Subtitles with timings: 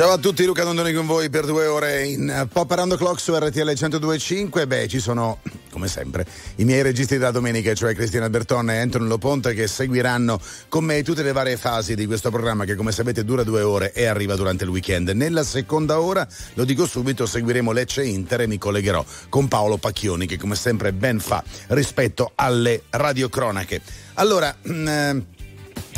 [0.00, 3.36] Ciao a tutti, Luca Dondoni con voi per due ore in Pop Around Clock su
[3.36, 4.66] RTL 102.5.
[4.66, 5.40] Beh, ci sono,
[5.70, 6.24] come sempre,
[6.56, 10.40] i miei registi della domenica, cioè Cristina Bertone e Anton Loponte, che seguiranno
[10.70, 13.92] con me tutte le varie fasi di questo programma che, come sapete, dura due ore
[13.92, 15.10] e arriva durante il weekend.
[15.10, 20.24] Nella seconda ora, lo dico subito, seguiremo Lecce Inter e mi collegherò con Paolo Pacchioni,
[20.24, 23.82] che come sempre ben fa rispetto alle radiocronache.
[24.14, 25.24] Allora, mh, eh,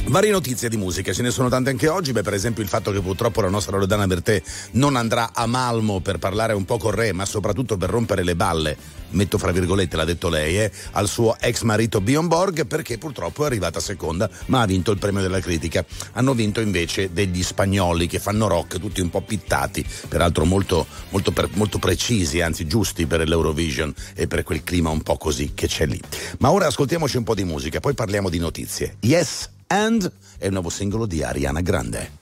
[0.04, 2.90] Varie notizie di musica, ce ne sono tante anche oggi, beh per esempio il fatto
[2.90, 4.42] che purtroppo la nostra Rodana Bertè
[4.72, 8.34] non andrà a Malmo per parlare un po' con Re, ma soprattutto per rompere le
[8.34, 8.76] balle,
[9.10, 13.44] metto fra virgolette, l'ha detto lei, eh, al suo ex marito Bjorn Borg perché purtroppo
[13.44, 15.84] è arrivata seconda, ma ha vinto il premio della critica.
[16.14, 21.30] Hanno vinto invece degli spagnoli che fanno rock, tutti un po' pittati, peraltro molto, molto,
[21.30, 25.68] per, molto precisi, anzi giusti per l'Eurovision e per quel clima un po' così che
[25.68, 26.00] c'è lì.
[26.40, 28.96] Ma ora ascoltiamoci un po' di musica, poi parliamo di notizie.
[29.00, 32.21] Yes And è il nuovo singolo di Ariana Grande.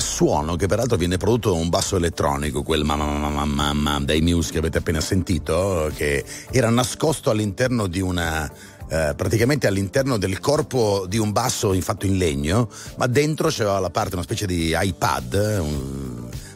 [0.00, 4.52] Suono che peraltro viene prodotto da un basso elettronico, quel mamma mamma mamma dei Muse
[4.52, 8.50] che avete appena sentito, che era nascosto all'interno di una
[8.88, 13.90] eh, praticamente all'interno del corpo di un basso fatto in legno, ma dentro c'era la
[13.90, 15.93] parte, una specie di iPad, un,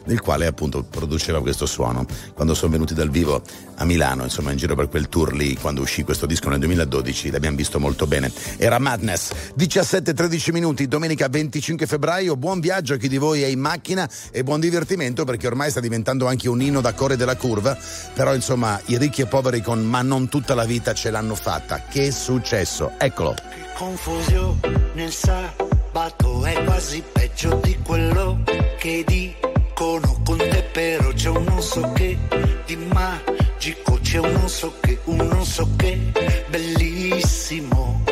[0.09, 2.05] nel quale appunto produceva questo suono.
[2.33, 3.41] Quando sono venuti dal vivo
[3.75, 7.29] a Milano, insomma in giro per quel tour lì, quando uscì questo disco nel 2012,
[7.29, 8.31] l'abbiamo visto molto bene.
[8.57, 13.59] Era Madness, 17-13 minuti, domenica 25 febbraio, buon viaggio a chi di voi è in
[13.59, 17.77] macchina e buon divertimento perché ormai sta diventando anche un inno da core della curva,
[18.13, 21.83] però insomma i ricchi e poveri con ma non tutta la vita ce l'hanno fatta.
[21.83, 22.93] Che successo?
[22.97, 23.35] Eccolo.
[23.35, 28.41] Che confusione nel sabato è quasi peggio di quello
[28.79, 29.33] che di
[29.79, 32.17] dicono con te però c'è un non so che
[32.65, 36.11] di magico, c'è un non so che, un non so che
[36.49, 38.03] bellissimo.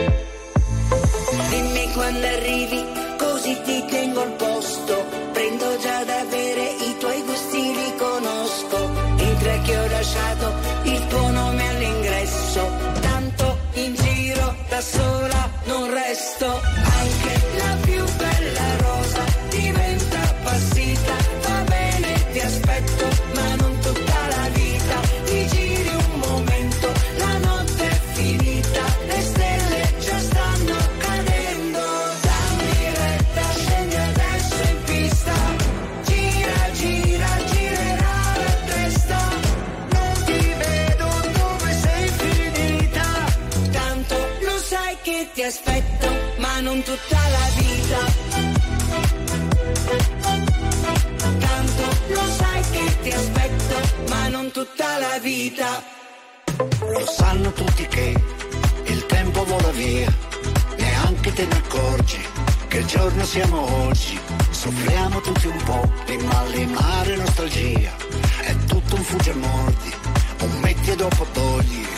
[1.49, 2.56] Dimmi quando arrivi,
[45.47, 46.07] aspetto,
[46.39, 47.99] ma non tutta la vita.
[51.39, 53.75] Tanto lo sai che ti aspetto,
[54.09, 55.83] ma non tutta la vita.
[56.79, 58.13] Lo sanno tutti che
[58.85, 60.13] il tempo vola via,
[60.77, 62.25] neanche te ne accorgi
[62.67, 64.19] che giorno siamo oggi.
[64.49, 67.95] Soffriamo tutti un po' di malinare nostalgia.
[68.41, 69.93] È tutto un fugge mordi,
[70.41, 71.96] un metti e dopo togli.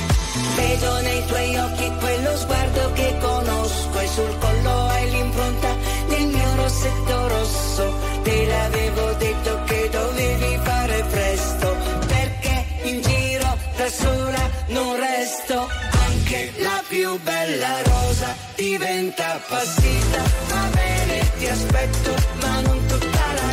[0.59, 5.75] Vedo nei tuoi occhi quello sguardo che conosco e sul collo hai l'impronta
[6.09, 7.93] del mio rossetto rosso.
[8.23, 15.67] Te l'avevo detto che dovevi fare presto, perché in giro da sola non resto
[16.29, 20.21] che la più bella rosa diventa appassita.
[20.49, 23.48] Va bene, ti aspetto, ma non tutta la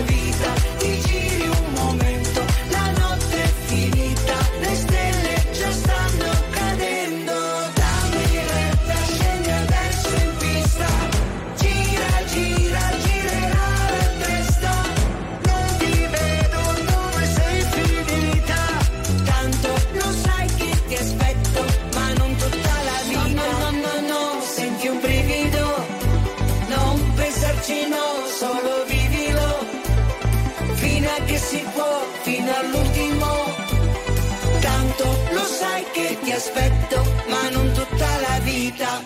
[36.46, 39.02] aspetto, ma non tutta la vita.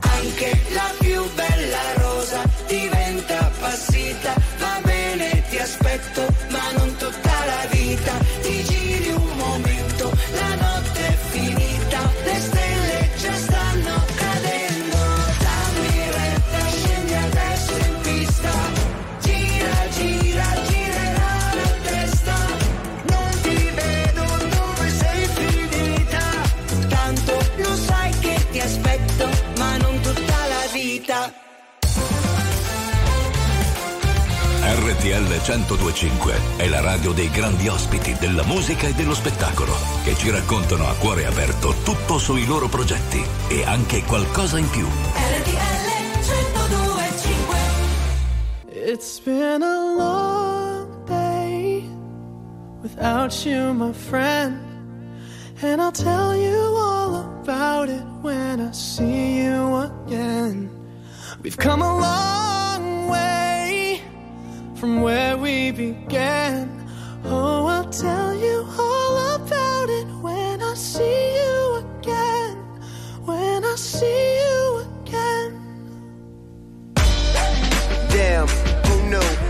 [0.00, 4.34] Anche la più bella rosa diventa appassita.
[4.58, 6.96] Va bene, ti aspetto, ma non
[35.00, 39.72] RTL 1025 è la radio dei grandi ospiti della musica e dello spettacolo
[40.04, 44.86] che ci raccontano a cuore aperto tutto sui loro progetti e anche qualcosa in più.
[48.70, 51.88] It's been a long day
[52.82, 54.58] without you, my friend.
[55.62, 60.68] And I'll tell you all about it when I see you again.
[61.42, 63.49] We've come a long way
[64.80, 66.66] from where we began.
[67.24, 72.56] Oh, I'll tell you all about it when I see you again.
[73.26, 75.60] When I see you again.
[78.08, 78.48] Damn,
[78.86, 79.49] who knew?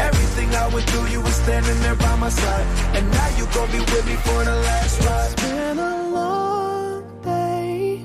[0.00, 2.66] Everything I went through, you were standing there by my side.
[2.96, 5.32] And now you gon' be with me for the last ride.
[5.32, 8.02] It's been a long day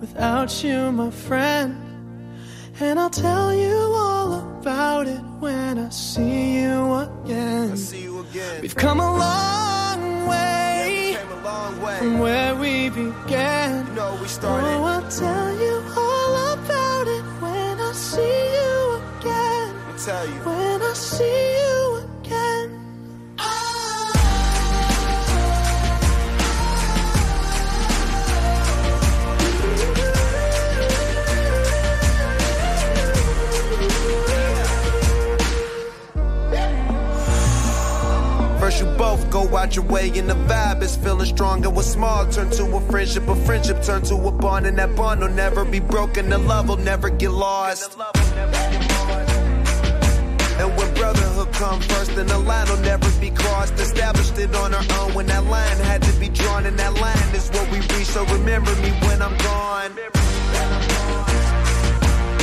[0.00, 1.84] without you, my friend.
[2.80, 7.72] And I'll tell you all about it when I see you again.
[7.72, 8.62] I see you again.
[8.62, 11.98] We've come a long way Came a long way.
[11.98, 13.86] from where we began.
[13.88, 14.84] You know we Oh.
[14.84, 15.77] I'll tell you
[20.08, 20.40] tell you.
[20.40, 22.68] When I see you again.
[38.58, 41.88] First you both go out your way and the vibe is feeling strong and what's
[41.88, 45.28] small turn to a friendship, a friendship turn to a bond and that bond will
[45.28, 47.98] never be broken, the love will never get lost.
[51.58, 53.74] Come first, then the line will never be crossed.
[53.74, 57.34] Established it on our own when that line had to be drawn, and that line
[57.34, 58.06] is what we reach.
[58.06, 59.92] So remember me when I'm gone.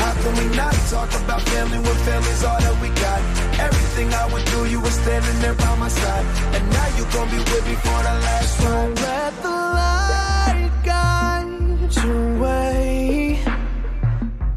[0.01, 3.21] How can we not talk about family when family's all that we got?
[3.67, 6.25] Everything I went through, you were standing there by my side.
[6.55, 8.99] And now you gon' be with me for the last ride.
[9.07, 13.39] Let the light guide your way.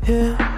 [0.09, 0.58] Yeah.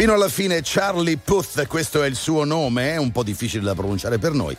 [0.00, 3.74] Fino alla fine Charlie Puth, questo è il suo nome, è un po' difficile da
[3.74, 4.56] pronunciare per noi,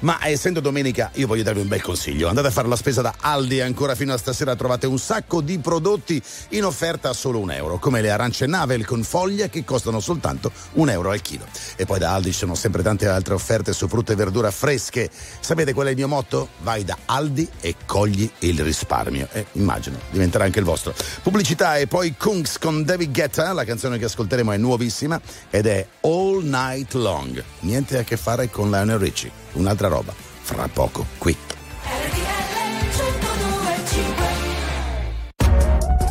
[0.00, 2.28] ma essendo domenica io voglio darvi un bel consiglio.
[2.28, 5.58] Andate a fare la spesa da Aldi ancora fino a stasera trovate un sacco di
[5.58, 9.98] prodotti in offerta a solo un euro, come le arance Navel con foglia che costano
[9.98, 11.44] soltanto un euro al chilo.
[11.74, 15.10] E poi da Aldi ci sono sempre tante altre offerte su frutta e verdura fresche.
[15.40, 16.50] Sapete qual è il mio motto?
[16.62, 19.26] Vai da Aldi e cogli il risparmio.
[19.32, 20.94] E immagino, diventerà anche il vostro.
[21.20, 25.86] Pubblicità e poi Kungs con David Guetta, la canzone che ascolteremo è nuovissima ed è
[26.02, 27.42] All Night Long.
[27.60, 30.12] Niente a che fare con Lionel Richie, un'altra roba.
[30.42, 31.36] Fra poco qui.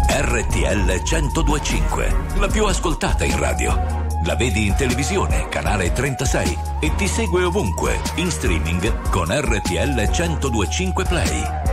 [0.10, 4.01] RTL 1025, la più ascoltata in radio.
[4.25, 11.03] La vedi in televisione, canale 36 e ti segue ovunque, in streaming con RTL 1025
[11.03, 11.73] Play.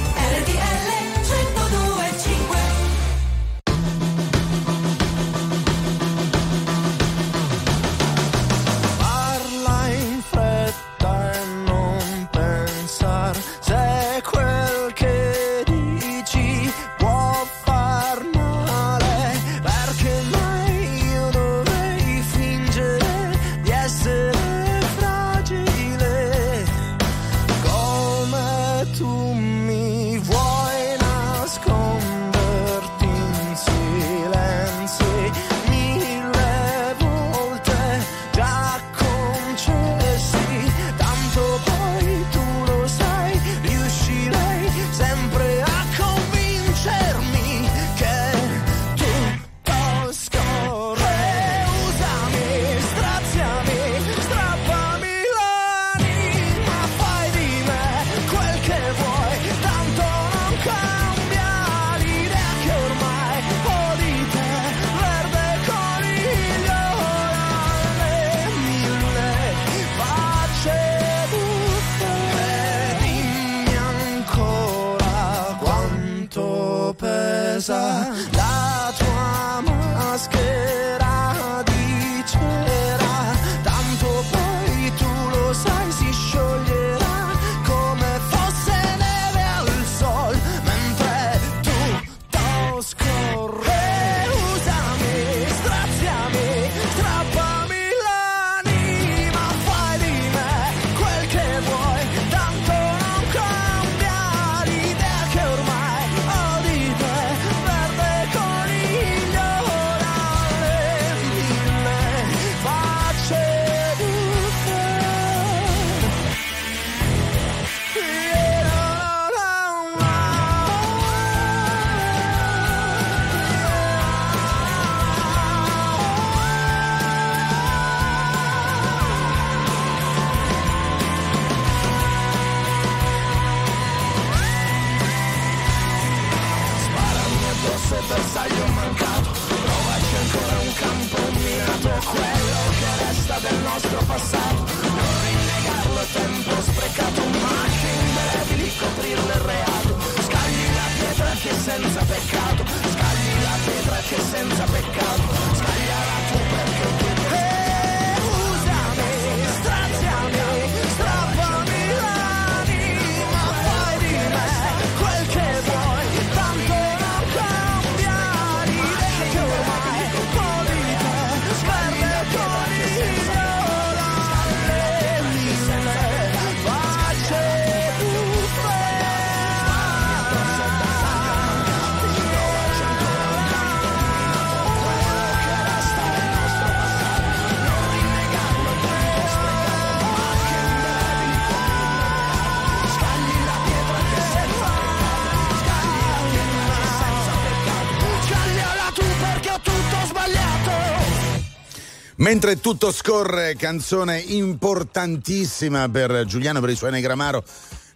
[202.21, 207.43] Mentre tutto scorre, canzone importantissima per Giuliano per i suoi Negramaro.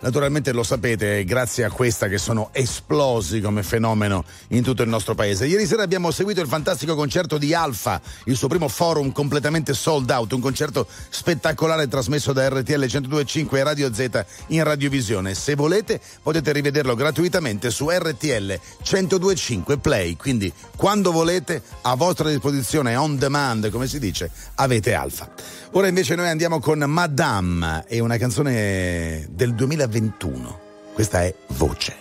[0.06, 4.88] Naturalmente lo sapete, è grazie a questa che sono esplosi come fenomeno in tutto il
[4.88, 5.48] nostro paese.
[5.48, 10.12] Ieri sera abbiamo seguito il fantastico concerto di Alfa, il suo primo forum completamente sold
[10.12, 15.34] out, un concerto spettacolare trasmesso da RTL 102.5 e Radio Z in radiovisione.
[15.34, 22.96] Se volete potete rivederlo gratuitamente su RTL 102.5 Play, quindi quando volete a vostra disposizione
[22.96, 25.32] on demand, come si dice, avete Alfa.
[25.72, 29.54] Ora invece noi andiamo con Madame e una canzone del
[29.96, 30.60] 2021.
[30.94, 31.96] Questa è Voce.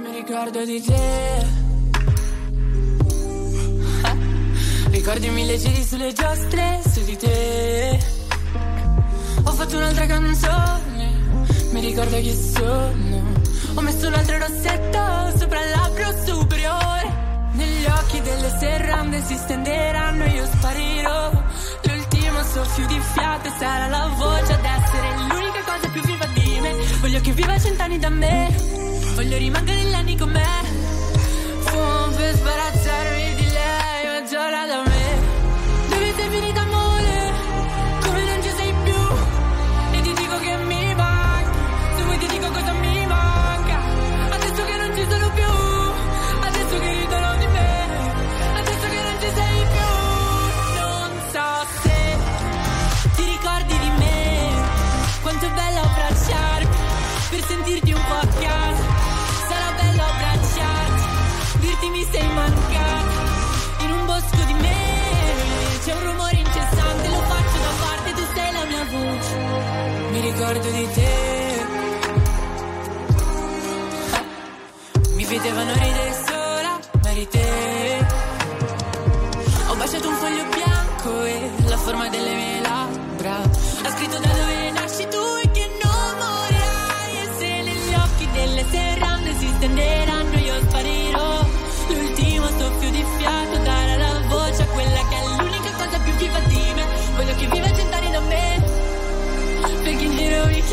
[0.00, 1.46] Mi ricordo di te.
[4.90, 7.98] Ricordi mille giri sulle giostre su di te.
[9.44, 11.20] Ho fatto un'altra canzone.
[11.70, 13.32] Mi ricordo chi sono.
[13.74, 17.20] Ho messo un altro rossetto sopra il labbro superiore.
[17.52, 21.30] Negli occhi delle serrande si stenderanno e io sparirò.
[21.84, 26.11] L'ultimo soffio di fiato sarà la voce ad essere l'unica cosa più me.
[27.12, 28.48] Voglio che viva cent'anni da me.
[29.14, 30.46] Voglio rimanere gli anni con me.
[31.58, 35.90] Fumo per sbarazzarmi di lei, ma giorna da me.
[35.90, 36.91] Dove sei finita amore?
[57.42, 58.84] Per sentirti un po' a casa.
[59.48, 61.58] Sarà bello abbracciarti.
[61.58, 63.20] Dirti mi sei mancato.
[63.80, 64.80] In un bosco di me.
[65.84, 67.08] C'è un rumore incessante.
[67.08, 68.12] Lo faccio da parte.
[68.12, 69.34] Tu sei la mia voce.
[70.12, 71.66] Mi ricordo di te.
[75.14, 76.78] Mi vedevano ridere sola,
[77.10, 78.06] eri te.
[79.66, 83.51] Ho baciato un foglio bianco e la forma delle mie labbra.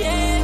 [0.01, 0.38] In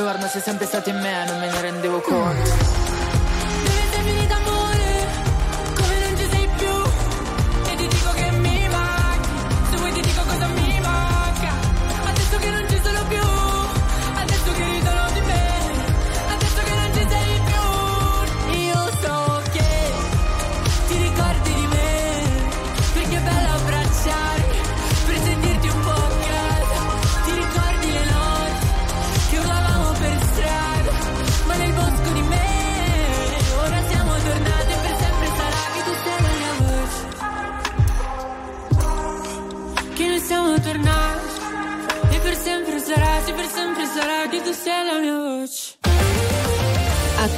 [0.00, 2.79] trovarmi sei sempre stato in me, non me ne rendevo conto.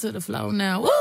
[0.00, 0.80] to the floor now.
[0.80, 0.99] Woo!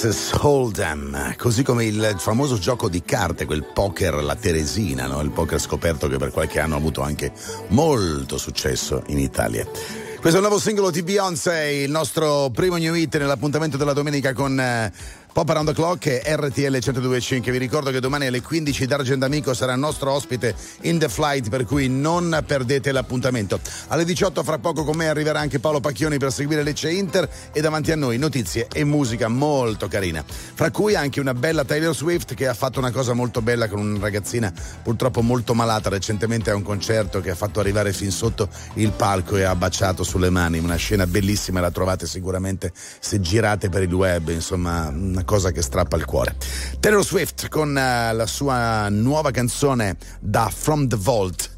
[0.00, 5.20] Texas Hold'em, così come il famoso gioco di carte, quel poker, la Teresina, no?
[5.22, 7.32] il poker scoperto che per qualche anno ha avuto anche
[7.70, 9.64] molto successo in Italia.
[9.64, 14.32] Questo è il nuovo singolo di Beyoncé, il nostro primo new hit nell'appuntamento della domenica
[14.34, 14.92] con eh,
[15.38, 17.52] Pop Around the Clock e RTL 1025.
[17.52, 21.48] Vi ricordo che domani alle 15 D'Argent Amico sarà il nostro ospite in The Flight,
[21.48, 23.60] per cui non perdete l'appuntamento.
[23.86, 27.60] Alle 18 fra poco con me arriverà anche Paolo Pacchioni per seguire Lecce Inter e
[27.60, 30.24] davanti a noi notizie e musica molto carina.
[30.26, 33.78] Fra cui anche una bella Taylor Swift che ha fatto una cosa molto bella con
[33.78, 38.48] una ragazzina purtroppo molto malata recentemente a un concerto che ha fatto arrivare fin sotto
[38.74, 40.58] il palco e ha baciato sulle mani.
[40.58, 45.60] Una scena bellissima, la trovate sicuramente se girate per il web, insomma, una cosa che
[45.60, 46.36] strappa il cuore.
[46.80, 51.50] Taylor Swift con uh, la sua nuova canzone da From the Vault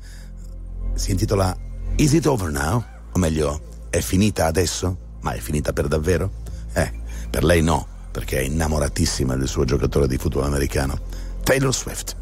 [0.94, 1.56] si intitola
[1.94, 2.84] Is it over now?
[3.12, 4.96] O meglio, è finita adesso?
[5.20, 6.32] Ma è finita per davvero?
[6.72, 6.90] Eh,
[7.30, 10.98] per lei no, perché è innamoratissima del suo giocatore di football americano,
[11.44, 12.16] Taylor Swift.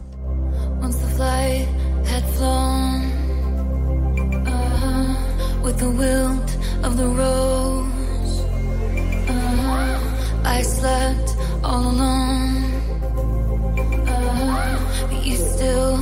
[0.83, 1.67] Once the flight
[2.05, 3.05] had flown
[4.47, 7.98] uh, with the wilt of the uh,
[10.57, 11.29] I slept
[11.63, 12.65] all alone.
[14.09, 15.95] Uh, but you still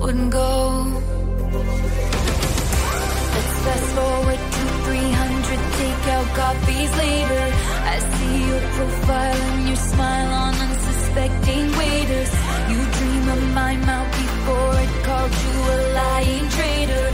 [0.00, 0.50] wouldn't go.
[3.34, 7.44] Let's fast forward to 300 takeout coffees later.
[7.92, 12.32] I see your profile and your smile on unsuspecting waiters.
[12.70, 17.13] You dream of my mouth before it called you a lying traitor.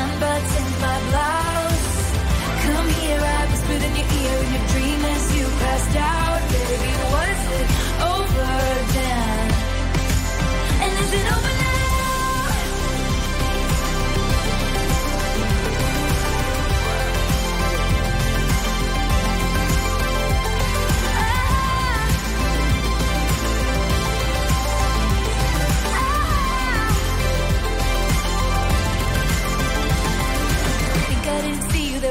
[0.21, 2.11] unbuttoned my blouse?
[2.65, 6.93] Come here, I whispered in your ear in your dream as you passed out, baby.
[7.13, 7.67] Was it
[8.13, 8.51] over
[8.95, 9.47] then?
[10.83, 11.60] And is it over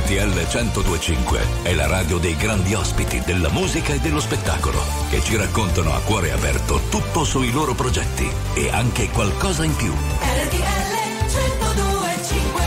[0.00, 4.80] RTL 1025 è la radio dei grandi ospiti della musica e dello spettacolo
[5.10, 9.92] che ci raccontano a cuore aperto tutto sui loro progetti e anche qualcosa in più.
[9.92, 10.90] RTL
[11.26, 12.62] 1025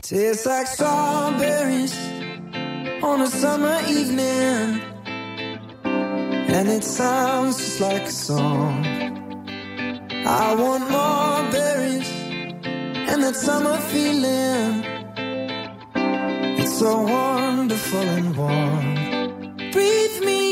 [0.00, 1.94] Tastes like strawberries
[3.02, 4.80] on a summer evening.
[5.84, 8.86] And it sounds just like a song.
[10.24, 12.10] I want more berries
[13.08, 15.01] and that summer feeling.
[16.64, 19.72] It's so wonderful and warm.
[19.72, 20.51] Breathe me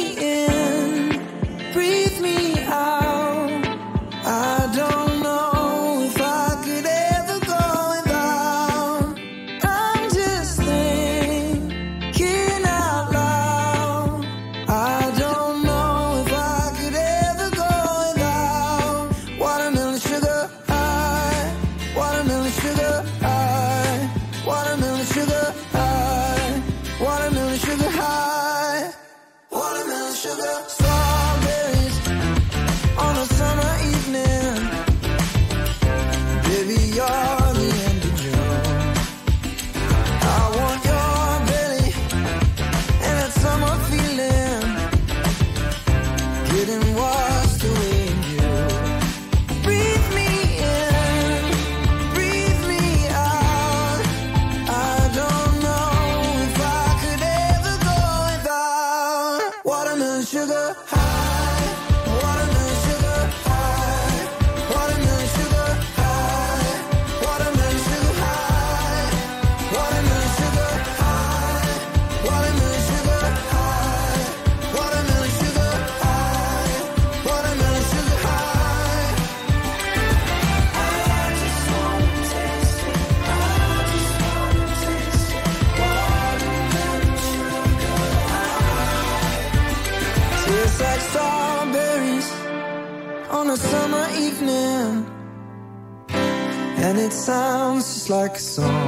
[98.10, 98.79] like a song.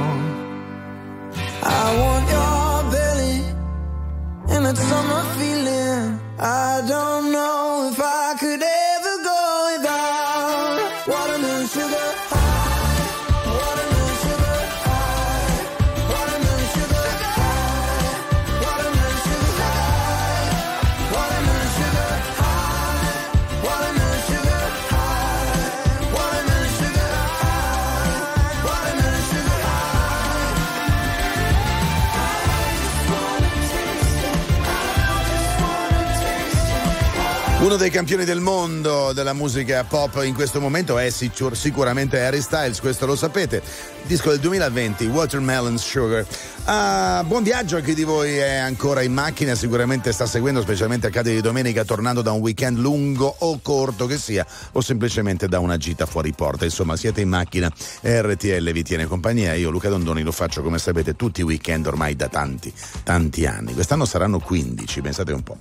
[37.83, 42.79] Dei campioni del mondo della musica pop in questo momento è sicur- sicuramente Harry Styles,
[42.79, 43.61] questo lo sapete.
[44.03, 46.25] Disco del 2020, Watermelon Sugar.
[46.65, 51.07] Ah, buon viaggio a chi di voi è ancora in macchina, sicuramente sta seguendo, specialmente
[51.07, 55.59] accade di domenica, tornando da un weekend lungo o corto che sia, o semplicemente da
[55.59, 56.63] una gita fuori porta.
[56.63, 57.71] Insomma, siete in macchina
[58.01, 59.53] RTL vi tiene compagnia.
[59.55, 62.73] Io, Luca Dondoni, lo faccio come sapete tutti i weekend ormai da tanti,
[63.03, 63.73] tanti anni.
[63.73, 65.57] Quest'anno saranno 15, pensate un po'.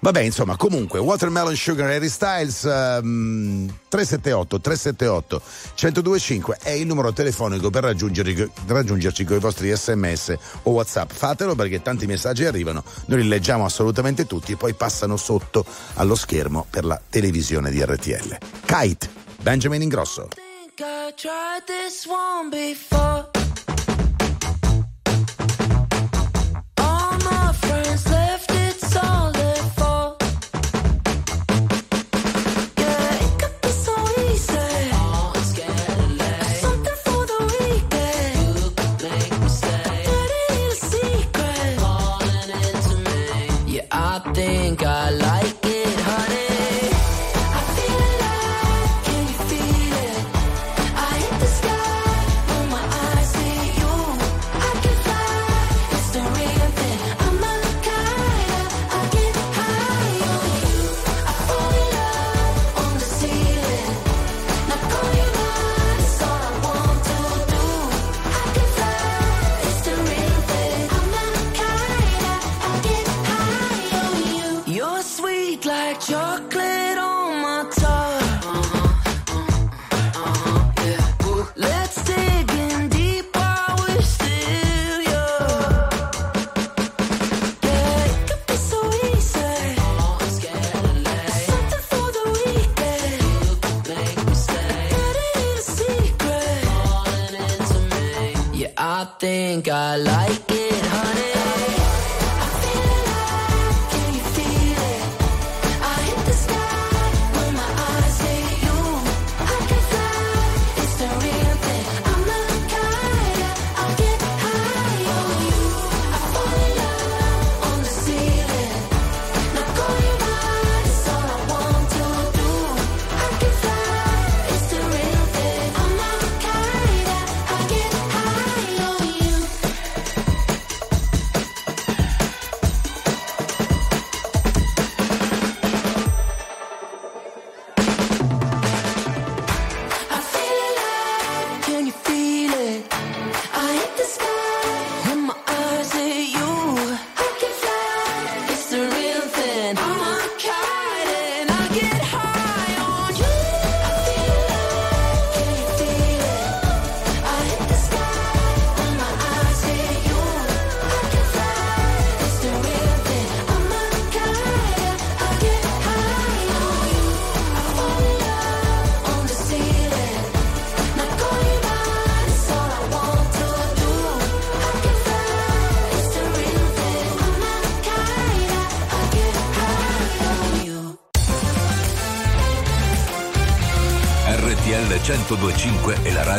[0.00, 5.42] Vabbè, insomma, comunque, Watermelon Sugar Harry Styles ehm, 378 378
[5.74, 11.10] 1025 è il numero telefonico per raggiungerci con i vostri sms o whatsapp.
[11.10, 15.64] Fatelo perché tanti messaggi arrivano noi li leggiamo assolutamente tutti e poi passano sotto
[15.94, 19.10] allo schermo per la televisione di RTL Kite
[19.40, 20.28] Benjamin Ingrosso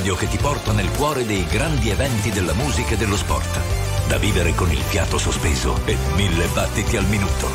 [0.07, 3.59] radio che ti porta nel cuore dei grandi eventi della musica e dello sport.
[4.07, 7.49] Da vivere con il fiato sospeso e mille battiti al minuto.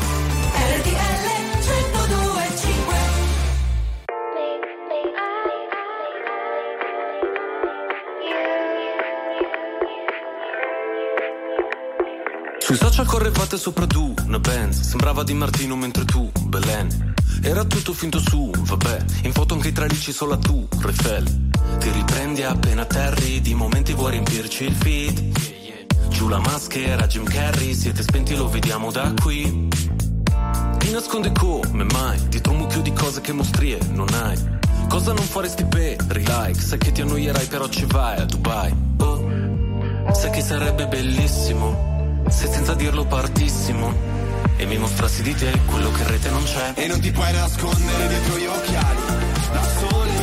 [0.53, 1.31] RTL
[1.63, 2.95] 1025
[12.59, 17.93] Sui social correvate sopra tu, una Benz Sembrava Di Martino mentre tu, Belen Era tutto
[17.93, 22.85] finto su, vabbè In foto anche i tralicci solo a tu, Refel Ti riprendi appena
[22.85, 25.41] terri Di momenti vuoi riempirci il feed.
[26.09, 29.69] Giù la maschera, Jim Carrey Siete spenti, lo vediamo da qui.
[30.93, 34.37] Nasconde come mai Dietro un mucchio di cose che mostrie non hai.
[34.87, 38.75] Cosa non faresti per like Sai che ti annoierai però ci vai a Dubai.
[38.97, 40.13] Oh.
[40.13, 44.11] Sai che sarebbe bellissimo Se senza dirlo partissimo.
[44.55, 46.73] E mi mostrassi di te quello che in rete non c'è.
[46.75, 49.01] E non ti puoi nascondere dietro gli occhiali
[49.51, 50.22] Da sole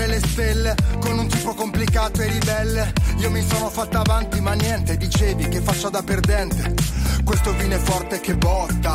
[0.00, 2.92] toccare le stelle con un tipo complicato e ribelle.
[3.18, 6.74] Io mi sono fatta avanti, ma niente, dicevi che faccia da perdente.
[7.24, 8.94] Questo vino è forte che botta,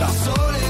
[0.00, 0.69] Da sole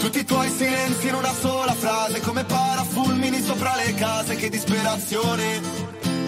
[0.00, 5.60] Tutti i tuoi silenzi in una sola frase, come parafulmini sopra le case, che disperazione.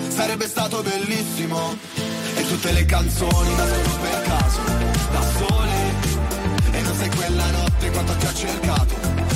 [0.09, 1.77] Sarebbe stato bellissimo.
[2.37, 4.61] E tutte le canzoni nascono per caso,
[5.11, 5.77] da sole.
[6.73, 8.95] E non sei quella notte quando ti ho cercato,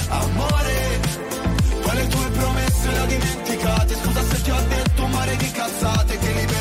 [0.08, 1.00] amore.
[1.82, 5.50] Poi le tue promesse le ho dimenticate, scusa se ti ho detto un mare di
[5.50, 6.51] cazzate, che liberazione.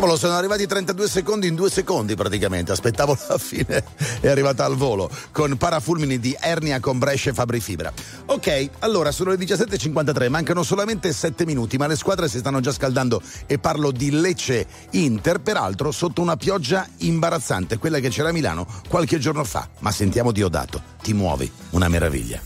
[0.00, 2.72] Cavolo, sono arrivati 32 secondi in due secondi praticamente.
[2.72, 3.84] Aspettavo la fine,
[4.20, 7.92] è arrivata al volo con parafulmini di Ernia con Brescia e Fabri Fibra.
[8.24, 12.72] Ok, allora sono le 17.53, mancano solamente 7 minuti, ma le squadre si stanno già
[12.72, 18.32] scaldando e parlo di Lecce Inter, peraltro sotto una pioggia imbarazzante, quella che c'era a
[18.32, 19.68] Milano qualche giorno fa.
[19.80, 22.40] Ma sentiamo Diodato, ti muovi, una meraviglia.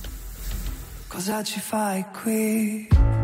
[1.06, 3.23] Cosa ci fai qui?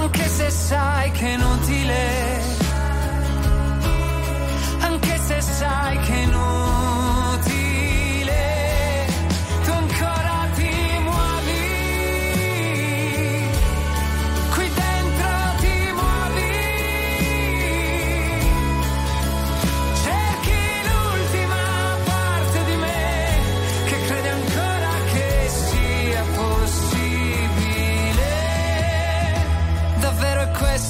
[0.00, 2.40] anche se sai che è inutile,
[4.80, 6.22] anche se sai che è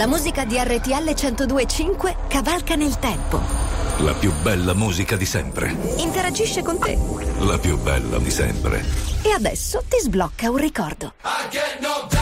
[0.00, 3.38] La musica di RTL 1025 cavalca nel tempo.
[3.98, 5.76] La più bella musica di sempre.
[5.98, 6.96] Interagisce con te.
[7.40, 8.82] La più bella di sempre.
[9.20, 11.12] E adesso ti sblocca un ricordo.
[11.22, 12.19] He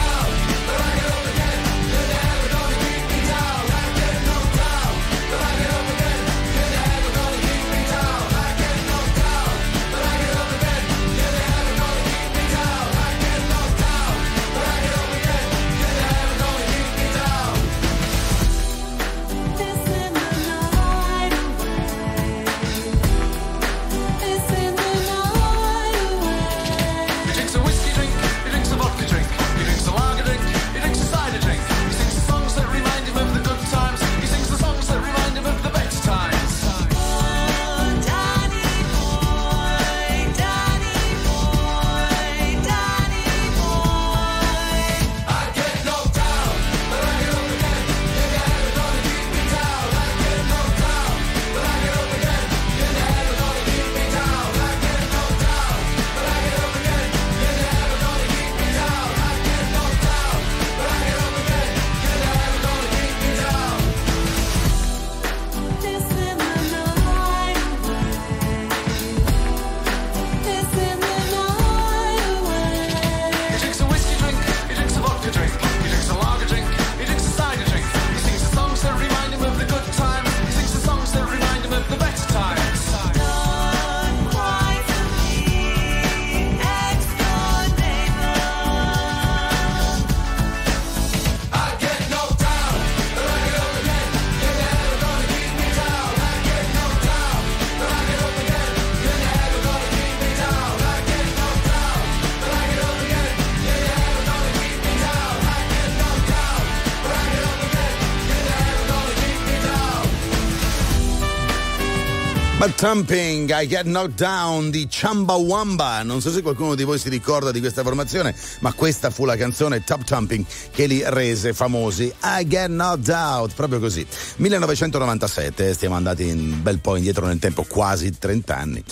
[112.79, 116.01] Thumping, I Get Knocked Down di Chumbawamba.
[116.03, 119.35] Non so se qualcuno di voi si ricorda di questa formazione, ma questa fu la
[119.35, 122.05] canzone Top Thumping che li rese famosi.
[122.23, 124.07] I Get Knocked Out, proprio così.
[124.37, 128.83] 1997, stiamo andati un bel po' indietro nel tempo, quasi 30 anni.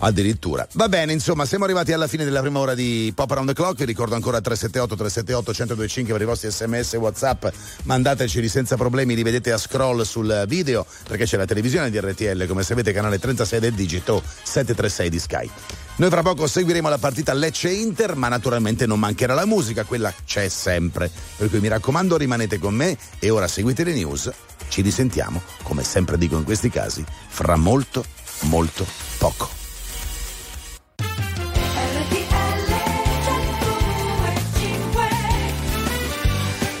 [0.00, 0.66] Addirittura.
[0.74, 3.78] Va bene, insomma, siamo arrivati alla fine della prima ora di Pop Around the Clock.
[3.78, 7.46] Vi ricordo ancora 378 378 1025 per i vostri sms e WhatsApp.
[7.84, 12.46] Mandateceli senza problemi, li vedete a scroll sul video perché c'è la televisione di RTL,
[12.46, 15.50] come sapete, canale 36 del digito 736 di Sky.
[15.96, 20.48] Noi fra poco seguiremo la partita Lecce-Inter, ma naturalmente non mancherà la musica, quella c'è
[20.48, 21.10] sempre.
[21.36, 24.30] Per cui mi raccomando, rimanete con me e ora seguite le news.
[24.68, 28.04] Ci risentiamo, come sempre dico in questi casi, fra molto,
[28.42, 28.86] molto
[29.18, 29.57] poco.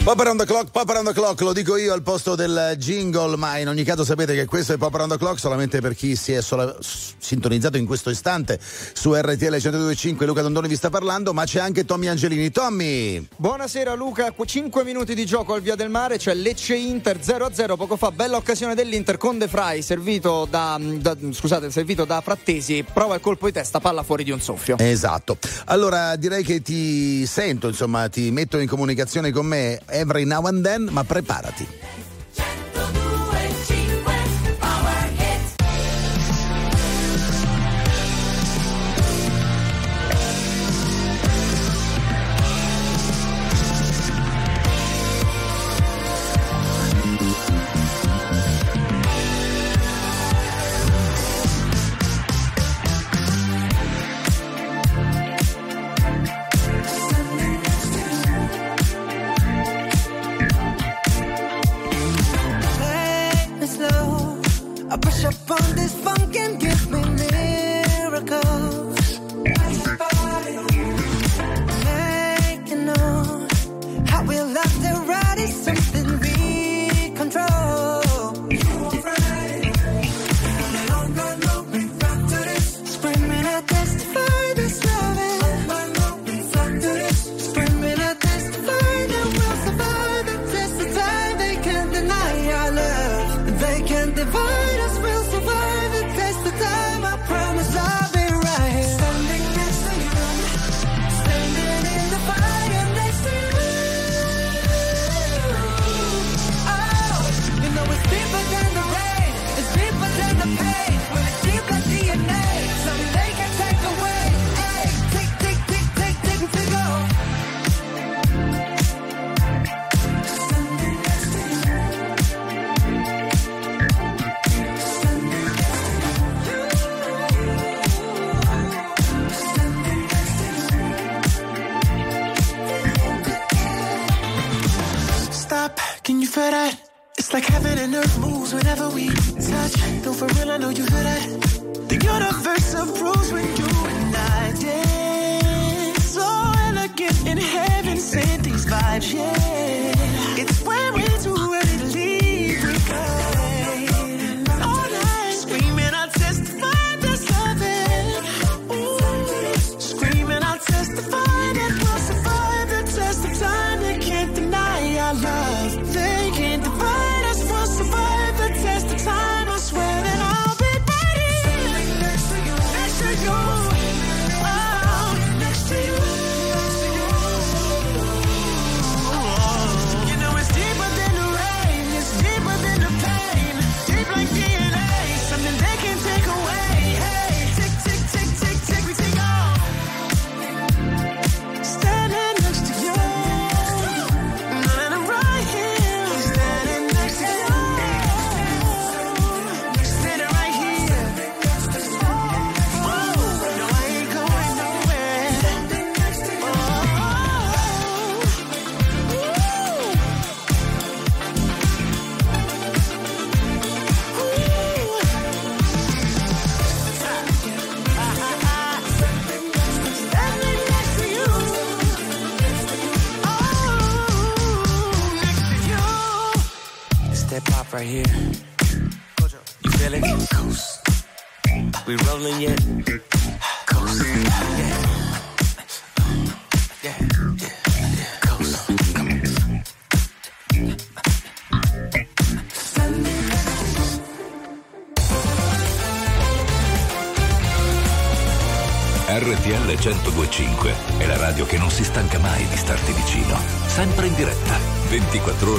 [0.08, 3.36] Pop around the clock, pop around the clock, lo dico io al posto del jingle,
[3.36, 6.16] ma in ogni caso sapete che questo è pop around the clock solamente per chi
[6.16, 11.34] si è sola- sintonizzato in questo istante su RTL 102.5, Luca Dondoni vi sta parlando,
[11.34, 12.50] ma c'è anche Tommy Angelini.
[12.50, 13.28] Tommy!
[13.36, 17.98] Buonasera Luca, 5 minuti di gioco al Via del Mare, c'è Lecce Inter 0-0, poco
[17.98, 23.14] fa bella occasione dell'Inter con De Frey, servito da, da- scusate, servito da Frattesi, prova
[23.14, 24.78] il colpo di testa, palla fuori di un soffio.
[24.78, 25.36] Esatto.
[25.66, 30.62] Allora direi che ti sento, insomma, ti metto in comunicazione con me every now and
[30.62, 31.66] then, ma preparati.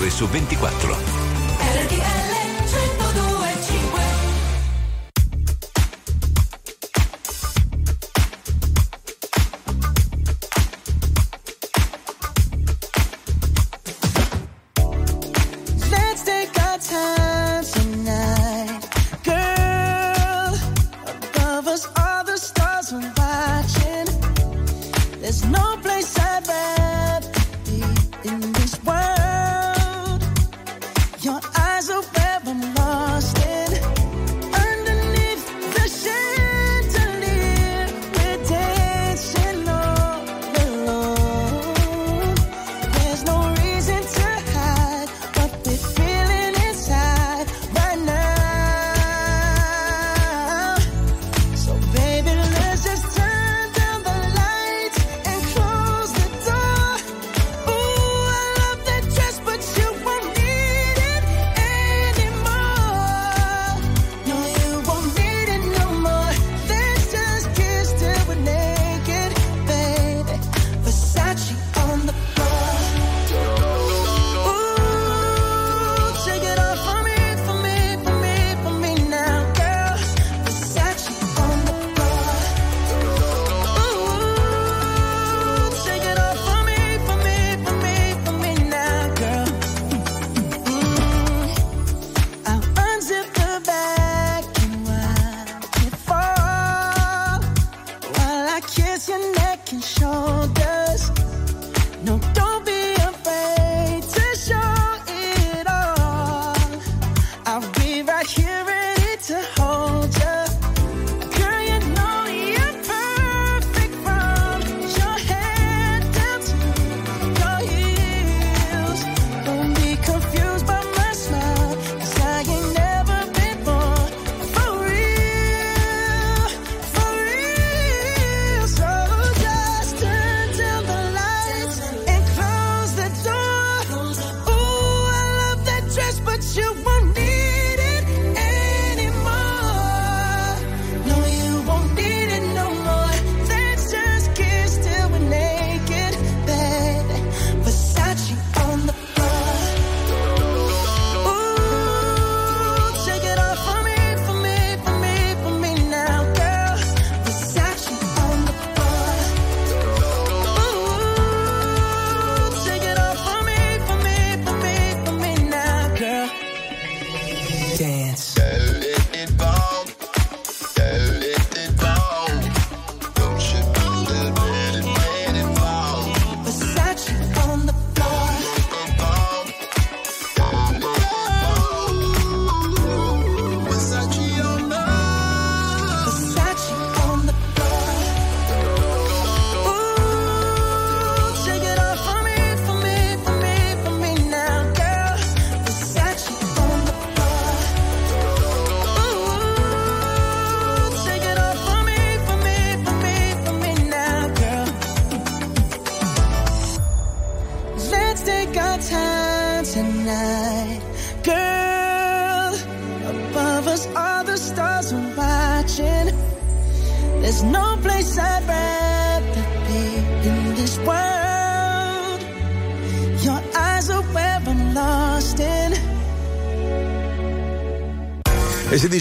[0.10, 1.09] Su 24.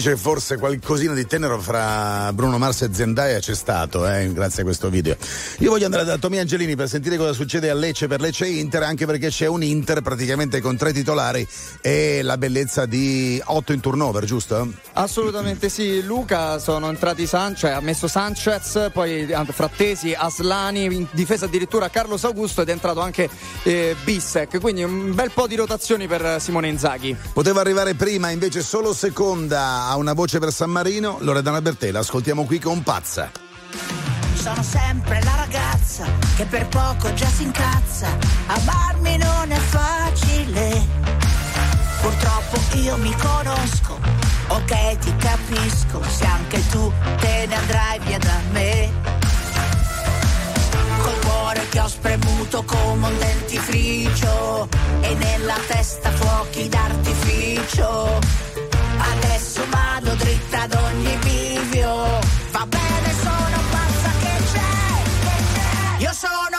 [0.09, 4.63] E che forse qualcosina di tenero fra Bruno Mars e Zendaya c'è stato, eh, grazie
[4.63, 5.15] a questo video.
[5.59, 8.81] Io voglio andare da Tommy Angelini per sentire cosa succede a Lecce per Lecce Inter,
[8.81, 11.47] anche perché c'è un Inter praticamente con tre titolari
[11.81, 14.71] e la bellezza di otto in turnover, giusto?
[14.93, 21.05] Assolutamente sì, Luca sono entrati San, cioè ha messo Sanchez, poi eh, Frattesi, Aslani, in
[21.11, 23.29] difesa addirittura Carlos Augusto ed è entrato anche
[23.61, 27.15] eh, Bissek, quindi un bel po' di rotazioni per Simone Inzaghi.
[27.31, 32.45] Poteva arrivare prima, invece solo seconda a una voce per San Marino, Loredana Bertella, ascoltiamo
[32.45, 33.29] qui con Pazza.
[34.33, 36.05] Sono sempre la ragazza
[36.37, 38.07] che per poco già si incazza.
[38.47, 40.87] Amarmi non è facile.
[42.01, 43.99] Purtroppo io mi conosco.
[44.47, 46.01] Ok, ti capisco.
[46.07, 48.89] Se anche tu te ne andrai via da me.
[51.01, 54.69] Col cuore che ho spremuto come un dentifricio.
[55.01, 58.48] E nella testa fuochi d'artificio.
[58.99, 62.19] Adesso vado dritta ad ogni bivio.
[62.51, 66.03] Va bene, sono pazza che c'è.
[66.03, 66.58] Io sono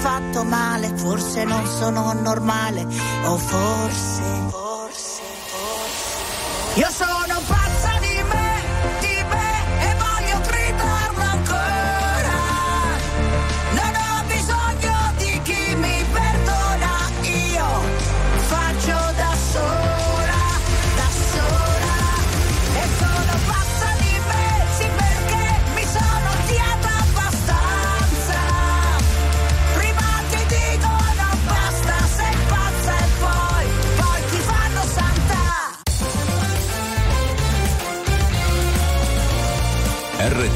[0.00, 2.86] fatto male, forse non sono normale,
[3.24, 4.22] o forse,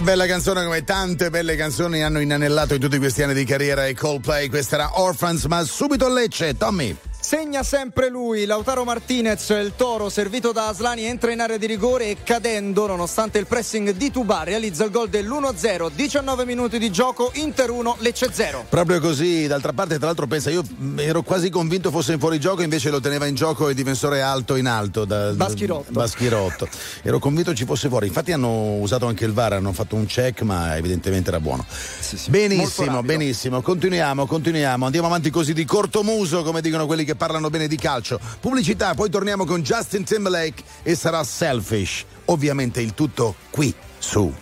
[0.00, 3.84] Che bella canzone come tante belle canzoni hanno inanellato in tutti questi anni di carriera
[3.84, 4.48] e Coldplay.
[4.48, 6.96] Questa era Orphans, ma subito a Lecce, Tommy.
[7.30, 12.06] Segna sempre lui, Lautaro Martinez, il toro servito da Aslani entra in area di rigore
[12.06, 17.30] e cadendo, nonostante il pressing di Tubà, realizza il gol dell'1-0, 19 minuti di gioco,
[17.34, 18.66] Inter 1, Lecce 0.
[18.68, 20.64] Proprio così, d'altra parte tra l'altro pensa, io
[20.96, 24.66] ero quasi convinto fosse in fuorigioco, invece lo teneva in gioco il difensore alto in
[24.66, 25.04] alto.
[25.04, 25.92] Da, Baschirotto.
[25.92, 26.68] Baschirotto.
[27.02, 30.40] ero convinto ci fosse fuori, infatti hanno usato anche il VAR, hanno fatto un check,
[30.40, 31.64] ma evidentemente era buono.
[31.68, 37.04] Sì, sì, benissimo, benissimo, continuiamo, continuiamo, andiamo avanti così di corto muso, come dicono quelli
[37.04, 38.18] che parlano bene di calcio.
[38.40, 42.06] Pubblicità, poi torniamo con Justin Timberlake e sarà Selfish.
[42.26, 44.32] Ovviamente il tutto qui su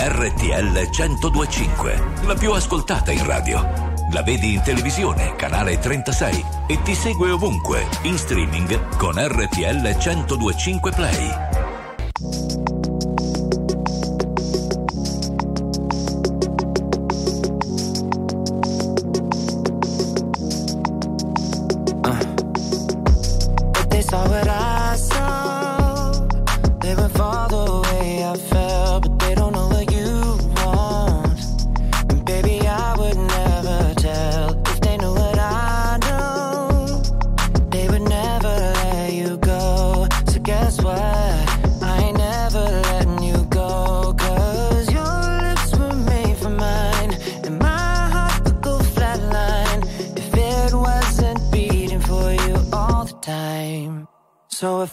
[0.00, 3.96] RTL 1025, la più ascoltata in radio.
[4.12, 10.92] La vedi in televisione, canale 36 e ti segue ovunque, in streaming con RTL 1025
[10.92, 12.47] Play.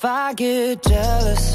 [0.08, 1.55] I get jealous.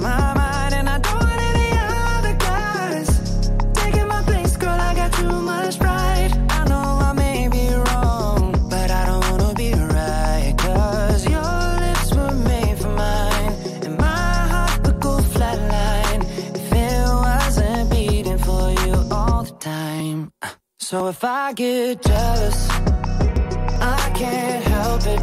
[20.91, 25.21] So if I get jealous, I can't help it.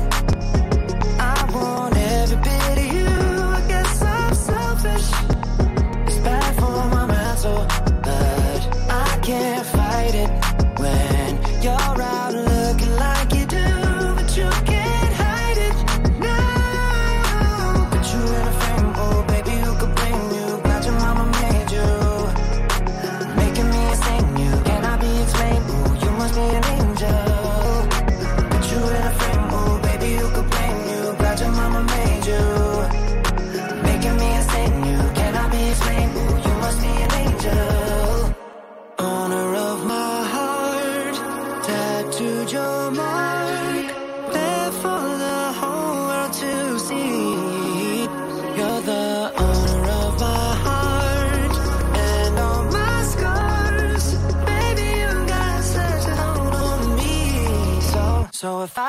[1.21, 1.98] I want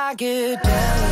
[0.10, 1.09] I get down.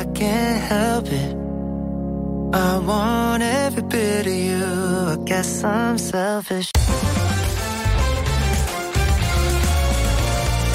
[0.00, 1.36] I can't help it.
[2.54, 4.64] I want every bit of you.
[5.12, 6.70] I guess I'm selfish.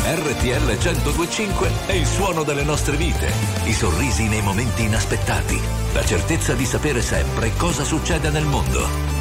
[0.10, 3.30] RTL 1025 è il suono delle nostre vite,
[3.66, 5.60] i sorrisi nei momenti inaspettati,
[5.94, 9.17] la certezza di sapere sempre cosa succede nel mondo.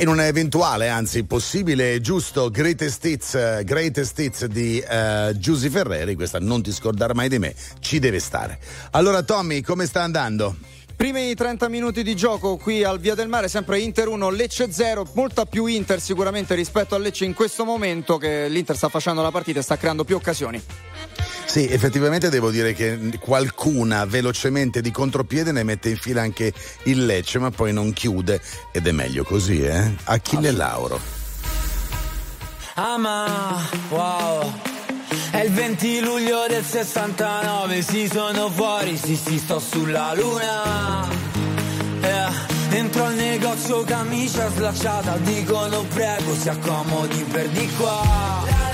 [0.00, 6.14] In un eventuale, anzi possibile e giusto Greatest Hits, Greatest Hits di eh, Giusy Ferreri,
[6.14, 8.58] questa non ti scordare mai di me, ci deve stare.
[8.92, 10.56] Allora Tommy, come sta andando?
[10.94, 15.06] Primi 30 minuti di gioco qui al Via del Mare, sempre Inter 1, Lecce 0,
[15.14, 19.30] molta più Inter sicuramente rispetto a Lecce in questo momento che l'Inter sta facendo la
[19.30, 20.60] partita e sta creando più occasioni.
[21.44, 26.52] Sì, effettivamente devo dire che qualcuna velocemente di contropiede ne mette in fila anche
[26.84, 28.40] il Lecce, ma poi non chiude
[28.70, 29.94] ed è meglio così, eh?
[30.04, 31.00] Achille Lauro.
[32.74, 34.52] Ama, wow.
[35.30, 41.08] È il 20 luglio del 69, si sono fuori, sì sì sto sulla luna.
[42.00, 48.67] Eh, entro al negozio camicia slacciata, dicono prego si accomodi per di qua.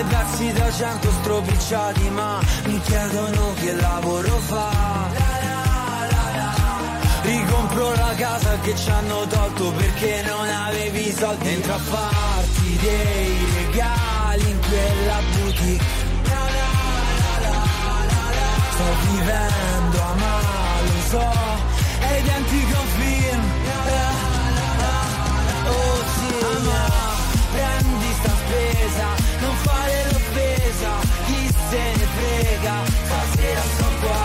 [0.00, 5.08] Ho cento stropicciati ma mi chiedono che lavoro fa.
[7.22, 11.48] Ricompro la casa che ci hanno tolto perché non avevi soldi.
[11.48, 15.86] Entra a farti dei regali in quella boutique.
[18.70, 21.32] Sto vivendo a male, lo so,
[22.08, 22.66] e i denti
[32.58, 34.24] frega, stasera sto qua,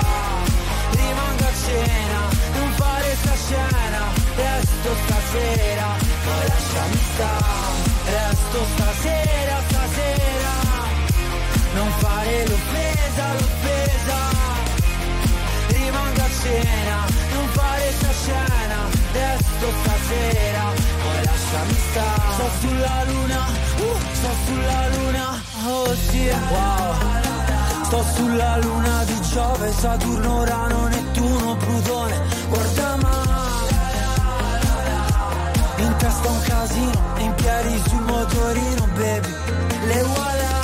[0.92, 2.22] rimango a cena,
[2.56, 4.04] non fare sta scena,
[4.36, 5.88] resto stasera,
[6.24, 7.72] poi lasciami stare,
[8.06, 10.54] resto stasera, stasera,
[11.74, 14.20] non fare l'offesa, l'offesa,
[15.68, 16.98] rimango a cena,
[17.34, 18.80] non fare sta scena,
[19.12, 20.64] resto stasera,
[21.04, 22.34] poi lasciami stare.
[22.34, 23.46] Sto sulla luna,
[23.78, 27.33] uh, sto sulla luna, oh sì, wow.
[27.94, 33.22] Sto sulla luna di Giove, Saturno, Urano, Nettuno, Plutone, guarda ma
[35.78, 39.36] in testa un casino, in piedi sul motorino, baby,
[39.86, 40.62] le voilà.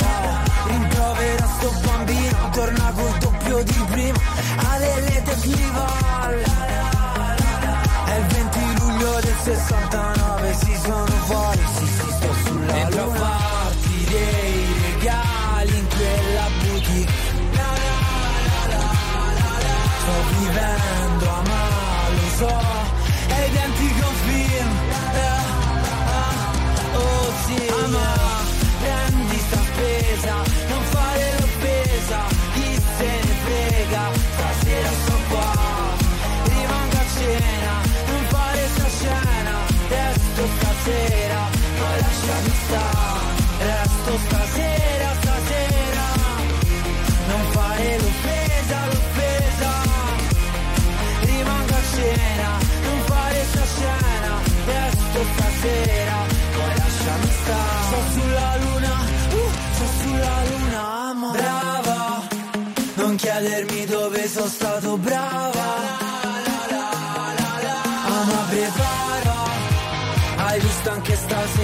[0.00, 0.38] Wow,
[0.68, 4.18] rimprovera sto bambino, torna col doppio di prima,
[4.70, 6.42] alle festival.
[8.06, 10.11] È il 20 luglio del 69,
[34.10, 34.41] frega,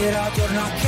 [0.08, 0.87] stasera torno a casa,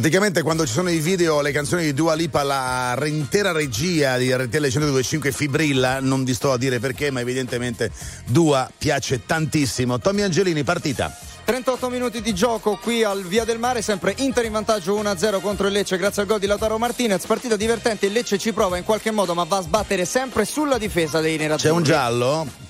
[0.00, 4.32] Praticamente quando ci sono i video, le canzoni di Dua Lipa, la intera regia di
[4.32, 7.90] RTL 125 fibrilla, non vi sto a dire perché, ma evidentemente
[8.24, 9.98] Dua piace tantissimo.
[9.98, 11.14] Tommy Angelini, partita.
[11.44, 15.66] 38 minuti di gioco qui al Via del Mare, sempre Inter in vantaggio 1-0 contro
[15.66, 18.84] il Lecce grazie al gol di Lautaro Martinez, partita divertente, il Lecce ci prova in
[18.84, 21.72] qualche modo ma va a sbattere sempre sulla difesa dei nerazzurri.
[21.72, 22.69] C'è un giallo?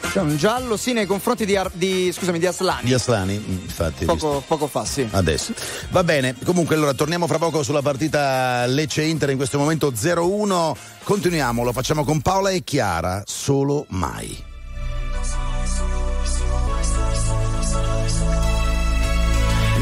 [0.00, 2.84] C'è un giallo sì nei confronti di, Ar- di, scusami, di Aslani.
[2.84, 4.04] Di Aslani, mm, infatti.
[4.04, 5.06] Poco, poco, fa, sì.
[5.10, 5.52] Adesso.
[5.90, 10.74] Va bene, comunque allora torniamo fra poco sulla partita Lecce-Inter in questo momento 0-1.
[11.04, 14.48] Continuiamo, lo facciamo con Paola e Chiara, solo mai.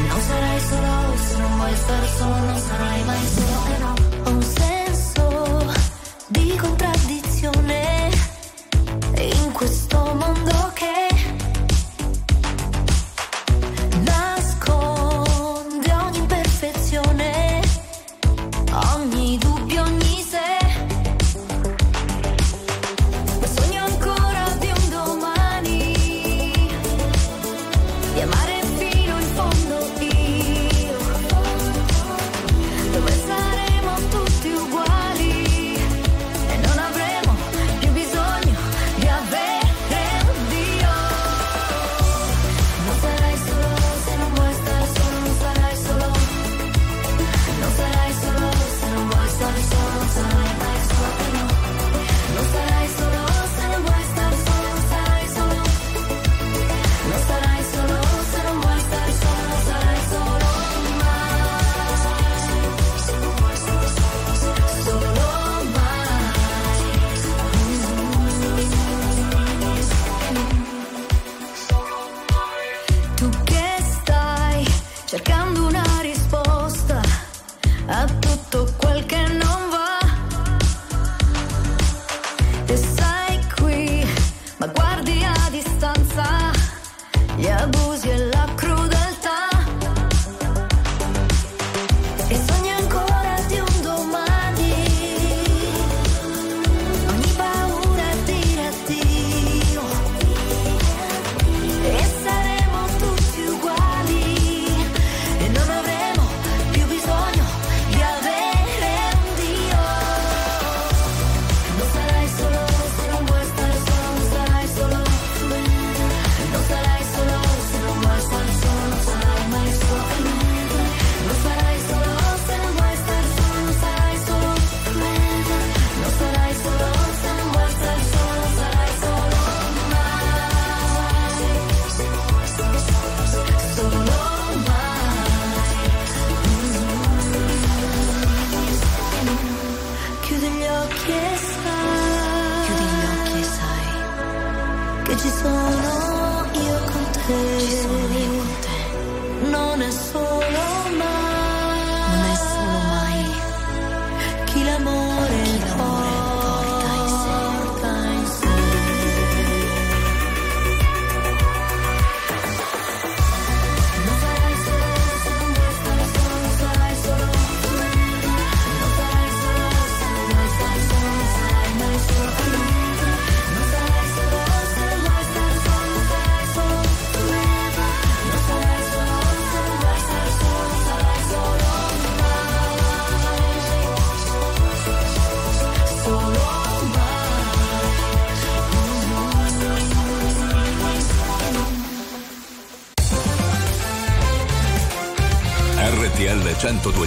[0.09, 2.38] No sarai solo se non vuoi star solo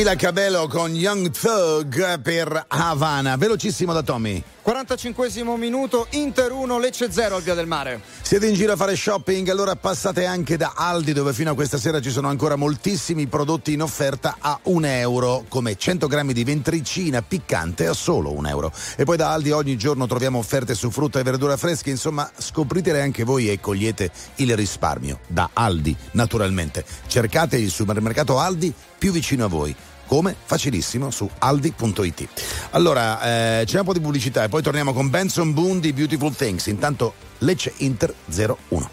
[0.00, 3.36] Camila Cabello con Young Thug per Havana.
[3.36, 4.42] Velocissimo da Tommy.
[4.62, 8.00] 45 minuto, Inter 1, Lecce 0 al via del mare.
[8.22, 9.48] Siete in giro a fare shopping?
[9.48, 13.72] Allora passate anche da Aldi dove fino a questa sera ci sono ancora moltissimi prodotti
[13.74, 18.72] in offerta a un euro, come 100 grammi di ventricina piccante a solo un euro.
[18.96, 23.02] E poi da Aldi ogni giorno troviamo offerte su frutta e verdura fresche, insomma scopritele
[23.02, 25.20] anche voi e cogliete il risparmio.
[25.26, 26.84] Da Aldi, naturalmente.
[27.06, 29.74] Cercate il supermercato Aldi più vicino a voi.
[30.10, 30.34] Come?
[30.44, 32.28] Facilissimo su aldi.it.
[32.70, 36.34] Allora, eh, c'è un po' di pubblicità e poi torniamo con Benson Boone di Beautiful
[36.34, 36.66] Things.
[36.66, 38.90] Intanto Lecce Inter 01.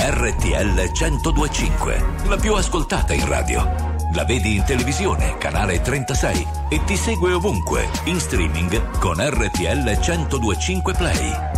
[0.00, 3.62] RTL 1025, la più ascoltata in radio.
[4.14, 10.92] La vedi in televisione, canale 36 e ti segue ovunque, in streaming con RTL 1025
[10.94, 11.57] Play.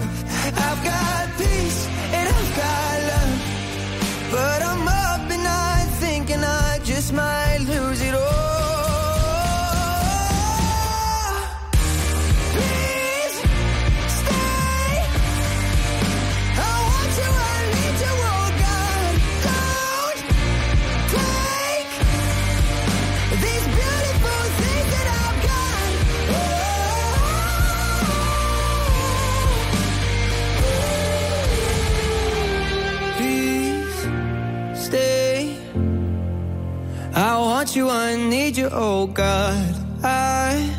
[37.71, 39.75] Want you, I need you, oh God.
[40.03, 40.69] I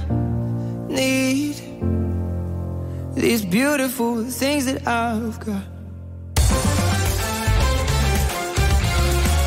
[0.88, 1.54] need
[3.14, 5.70] these beautiful things that I've got.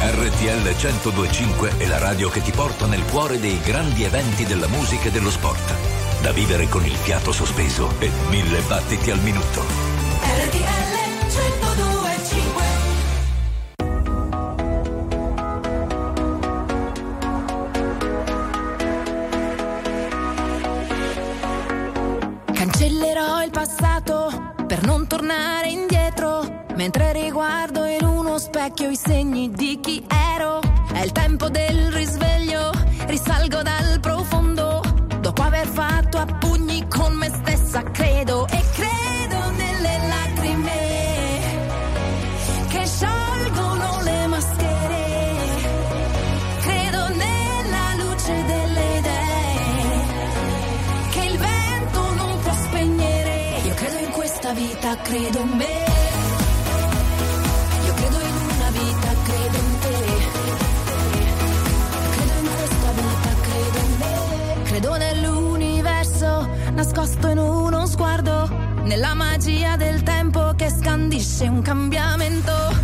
[0.02, 5.08] RTL 1025 è la radio che ti porta nel cuore dei grandi eventi della musica
[5.08, 5.74] e dello sport.
[6.22, 9.85] Da vivere con il fiato sospeso e mille battiti al minuto.
[25.26, 26.66] Tornare indietro.
[26.76, 30.60] Mentre riguardo in uno specchio i segni di chi ero.
[30.94, 32.70] È il tempo del risveglio,
[33.08, 34.82] risalgo dal profondo.
[35.20, 38.35] Dopo aver fatto a pugni con me stessa, credo
[54.86, 55.84] vita, credo in me.
[57.86, 59.94] Io credo in una vita, credo in te.
[62.12, 64.64] Credo in questa vita, credo in me.
[64.64, 68.64] Credo nell'universo nascosto in uno sguardo.
[68.84, 72.75] Nella magia del tempo che scandisce un cambiamento.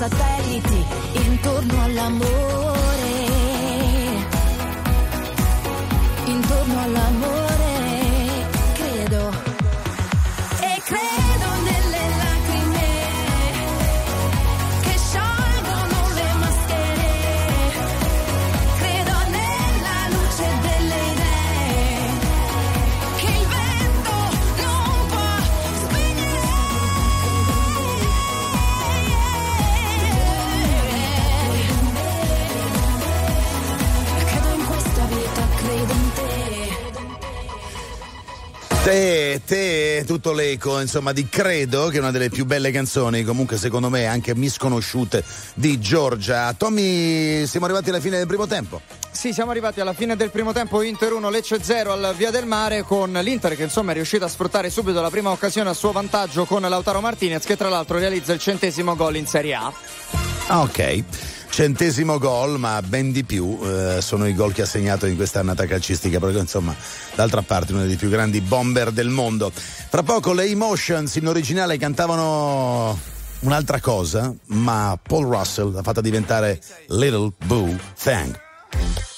[0.00, 0.82] Satelliti
[1.12, 2.79] intorno all'amore,
[39.50, 43.88] Te, tutto l'eco, insomma, di Credo, che è una delle più belle canzoni, comunque secondo
[43.88, 45.24] me anche misconosciute,
[45.54, 46.52] di Giorgia.
[46.52, 48.80] Tommy, siamo arrivati alla fine del primo tempo.
[49.10, 52.46] Sì, siamo arrivati alla fine del primo tempo, Inter 1, Lecce 0 al Via del
[52.46, 55.90] Mare con l'Inter che insomma è riuscita a sfruttare subito la prima occasione a suo
[55.90, 59.72] vantaggio con Lautaro Martinez che tra l'altro realizza il centesimo gol in Serie A.
[60.46, 61.04] Ah, ok.
[61.50, 65.40] Centesimo gol, ma ben di più eh, sono i gol che ha segnato in questa
[65.40, 66.74] annata calcistica, perché insomma,
[67.14, 69.52] d'altra parte uno dei più grandi bomber del mondo.
[69.54, 72.98] Fra poco le Emotions in originale cantavano
[73.40, 78.38] un'altra cosa, ma Paul Russell l'ha fatta diventare Little Boo Thang.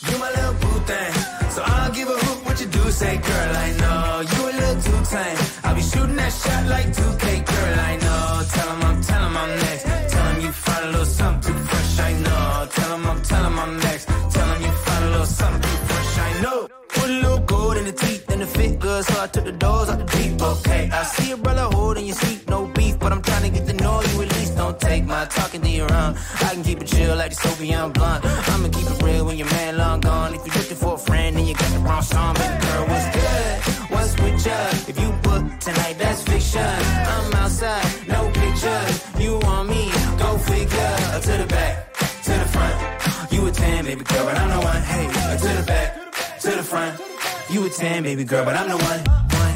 [0.09, 1.13] You my little boo thing.
[1.51, 2.91] So I'll give a hoot what you do.
[2.91, 5.39] Say, girl, I know you a little too tame.
[5.65, 8.43] I'll be shooting that shot like 2K, girl, I know.
[8.51, 9.85] Tell him I'm, tell him I'm next.
[10.13, 12.69] Tell him you find a little something fresh, I know.
[12.71, 14.07] Tell him I'm, tell him I'm next.
[14.07, 16.69] Tell him you find a little something fresh, I know.
[16.89, 19.53] Put a little gold in the teeth and the fit good, so I took the
[19.53, 20.91] doors out the deep, okay.
[20.93, 23.75] I see a brother holding your seat, no beef, but I'm trying to get to
[23.75, 24.57] know you at least.
[24.57, 26.17] Don't take my talking to your own.
[26.41, 28.25] I can keep it chill like the Soviet blunt.
[28.25, 30.35] I'ma keep it real when your man long gone.
[30.35, 32.62] If you're looking for a friend and you got the wrong song, baby
[43.53, 44.83] a 10, baby girl, but I'm the one.
[44.83, 45.07] Hey,
[45.39, 47.01] to the back, to the front.
[47.51, 49.01] You a 10, baby girl, but I'm the one.
[49.41, 49.55] one.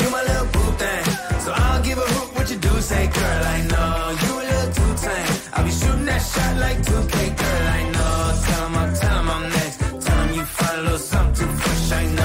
[0.00, 1.04] You my little boo thing.
[1.44, 2.72] So I'll give a hoot what you do.
[2.80, 5.32] Say, girl, I know you a little too tame.
[5.54, 8.14] I'll be shooting that shot like 2K, girl, I know.
[8.46, 9.78] Tell him I'm, tell him I'm next.
[10.06, 12.22] Tell him you find a little something too fresh, I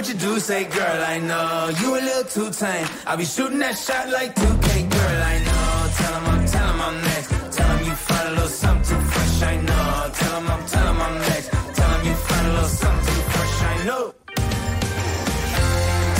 [0.00, 2.86] what you do, say, girl, I know you a little too tame.
[3.06, 5.70] I'll be shooting that shot like 2K, girl, I know.
[5.98, 7.28] Tell him I'm, tell him I'm next.
[7.56, 10.10] Tell him you find a little something fresh, I know.
[10.14, 11.48] Tell him I'm, tell him I'm next.
[11.50, 14.14] Tell him you find a little something fresh, I know.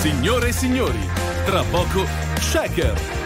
[0.02, 1.09] Signore e signori,
[1.47, 2.07] tra poco
[2.39, 3.20] Shaker.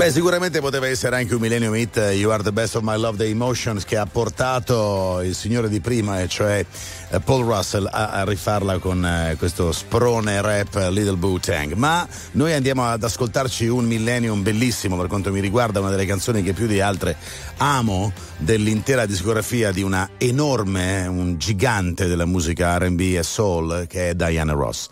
[0.00, 3.18] Beh, sicuramente poteva essere anche un Millennium Hit, You Are the Best of My Love,
[3.18, 6.64] The Emotions, che ha portato il signore di prima, e cioè
[7.10, 11.74] eh, Paul Russell, a, rifarla con eh, questo sprone rap eh, Little Boo Tang.
[11.74, 16.42] Ma noi andiamo ad ascoltarci un Millennium bellissimo per quanto mi riguarda, una delle canzoni
[16.42, 17.14] che più di altre
[17.58, 24.14] amo dell'intera discografia di una enorme, un gigante della musica RB e soul, che è
[24.14, 24.88] Diana Ross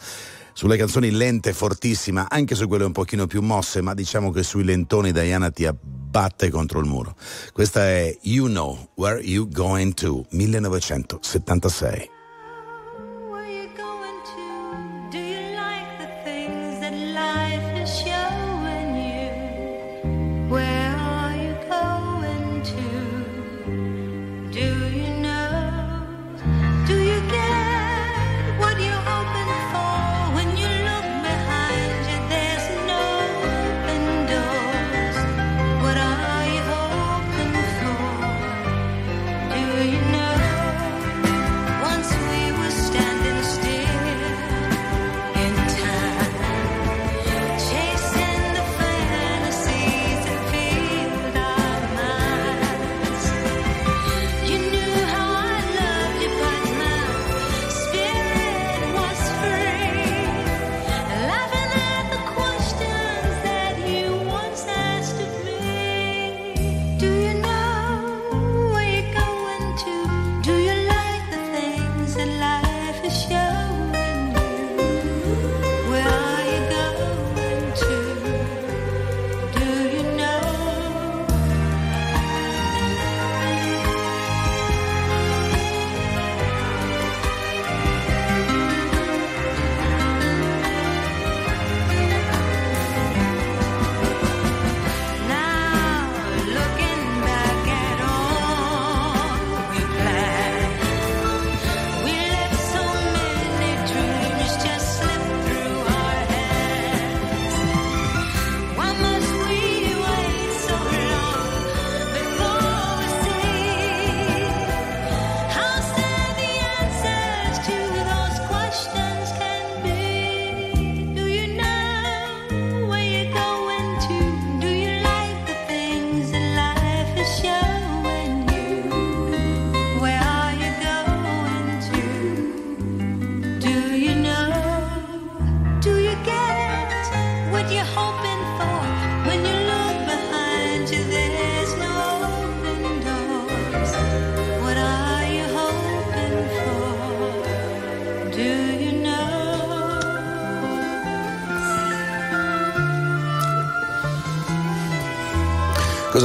[0.59, 4.65] sulle canzoni lente, fortissima, anche su quelle un pochino più mosse, ma diciamo che sui
[4.65, 7.15] lentoni Diana ti abbatte contro il muro.
[7.53, 12.18] Questa è You Know Where You Going To, 1976.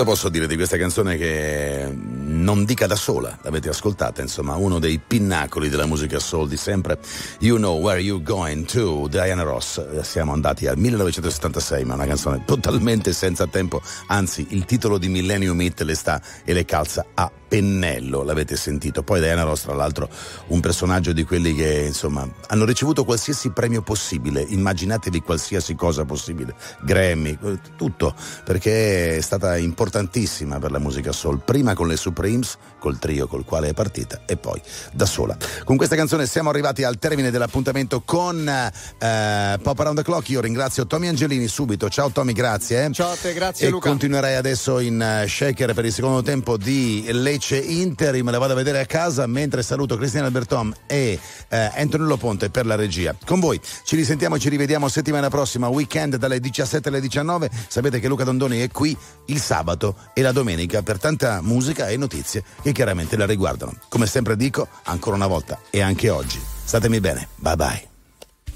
[0.03, 4.77] Cosa posso dire di questa canzone che non dica da sola, l'avete ascoltata, insomma, uno
[4.77, 6.99] dei pinnacoli della musica soul di sempre.
[7.39, 9.77] You Know Where You Going To, Diana Ross.
[9.77, 15.07] Eh, Siamo andati al 1976, ma una canzone totalmente senza tempo, anzi il titolo di
[15.07, 19.03] Millennium Hit le sta e le calza a pennello, l'avete sentito.
[19.03, 20.09] Poi Diana Ross, tra l'altro,
[20.47, 26.55] un personaggio di quelli che, insomma, hanno ricevuto qualsiasi premio possibile, immaginatevi qualsiasi cosa possibile,
[26.81, 32.57] Grammy, eh, tutto, perché è stata importantissima per la musica soul, prima con le Supremes,
[32.80, 34.59] col trio col quale è partita e poi
[34.91, 35.38] da sola.
[35.63, 40.30] Con questa canzone siamo arrivati al termine dell'appuntamento con eh, Pop Around the Clock.
[40.30, 41.88] Io ringrazio Tommy Angelini subito.
[41.88, 42.91] Ciao Tommy, grazie.
[42.93, 43.89] Ciao a te, grazie e Luca.
[43.89, 48.22] continuerei adesso in eh, shaker per il secondo tempo di Lecce Inter.
[48.24, 52.49] Me la vado a vedere a casa mentre saluto Cristiano Albertom e eh, Antonello Ponte
[52.49, 53.15] per la regia.
[53.26, 57.49] Con voi ci risentiamo e ci rivediamo settimana prossima, weekend dalle 17 alle 19.
[57.68, 58.95] Sapete che Luca Dondoni è qui
[59.28, 63.74] il sabato e la domenica per tanta musica e notizie che chiaramente la riguardano.
[63.90, 66.41] Come sempre dico, ancora una volta e anche oggi.
[66.64, 67.28] Statemi bene.
[67.36, 67.93] Bye bye.